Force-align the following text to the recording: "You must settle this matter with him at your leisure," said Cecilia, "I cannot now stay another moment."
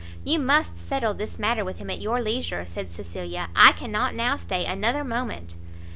"You 0.23 0.39
must 0.39 0.79
settle 0.79 1.13
this 1.13 1.37
matter 1.37 1.63
with 1.63 1.77
him 1.77 1.91
at 1.91 2.01
your 2.01 2.19
leisure," 2.23 2.65
said 2.65 2.89
Cecilia, 2.89 3.49
"I 3.55 3.71
cannot 3.73 4.15
now 4.15 4.35
stay 4.35 4.65
another 4.65 5.03
moment." 5.03 5.53